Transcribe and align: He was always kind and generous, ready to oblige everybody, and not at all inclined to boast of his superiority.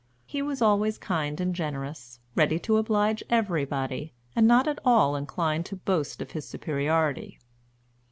He 0.25 0.41
was 0.41 0.63
always 0.63 0.97
kind 0.97 1.39
and 1.39 1.53
generous, 1.55 2.19
ready 2.33 2.57
to 2.61 2.77
oblige 2.77 3.21
everybody, 3.29 4.15
and 4.35 4.47
not 4.47 4.67
at 4.67 4.79
all 4.83 5.15
inclined 5.15 5.67
to 5.67 5.75
boast 5.75 6.23
of 6.23 6.31
his 6.31 6.47
superiority. 6.47 7.39